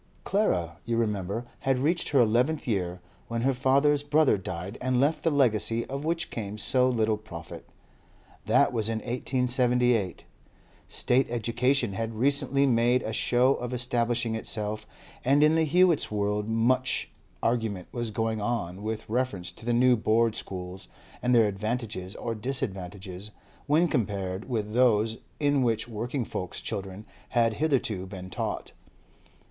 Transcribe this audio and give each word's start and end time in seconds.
Clara, 0.23 0.77
you 0.83 0.97
remember, 0.97 1.45
had 1.59 1.77
reached 1.77 2.09
her 2.09 2.19
eleventh 2.21 2.67
year 2.67 3.01
when 3.27 3.41
her 3.43 3.53
father's 3.53 4.01
brother 4.01 4.35
died 4.35 4.75
and 4.81 4.99
left 4.99 5.21
the 5.21 5.29
legacy 5.29 5.85
of 5.85 6.03
which 6.03 6.31
came 6.31 6.57
so 6.57 6.89
little 6.89 7.17
profit. 7.17 7.69
That 8.47 8.73
was 8.73 8.89
in 8.89 8.97
1878. 8.97 10.23
State 10.87 11.29
education 11.29 11.93
had 11.93 12.15
recently 12.15 12.65
made 12.65 13.03
a 13.03 13.13
show 13.13 13.53
of 13.53 13.73
establishing 13.75 14.33
itself, 14.33 14.87
and 15.23 15.43
in 15.43 15.53
the 15.53 15.65
Hewetts' 15.67 16.09
world 16.09 16.49
much 16.49 17.11
argument 17.43 17.87
was 17.91 18.09
going 18.09 18.41
on 18.41 18.81
with 18.81 19.07
reference 19.07 19.51
to 19.51 19.67
the 19.67 19.71
new 19.71 19.95
Board 19.95 20.33
schools, 20.33 20.87
and 21.21 21.35
their 21.35 21.45
advantages 21.47 22.15
or 22.15 22.33
disadvantages 22.33 23.29
when 23.67 23.87
compared 23.87 24.49
with 24.49 24.73
those 24.73 25.19
in 25.39 25.61
which 25.61 25.87
working 25.87 26.25
folk's 26.25 26.59
children 26.59 27.05
had 27.37 27.53
hitherto 27.61 28.07
been 28.07 28.31
taught. 28.31 28.71